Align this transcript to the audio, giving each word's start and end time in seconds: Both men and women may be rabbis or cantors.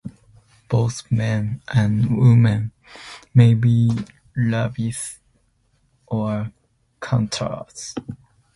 Both 0.67 1.11
men 1.11 1.61
and 1.71 2.17
women 2.17 2.71
may 3.35 3.53
be 3.53 3.91
rabbis 4.35 5.19
or 6.07 6.51
cantors. 6.99 7.93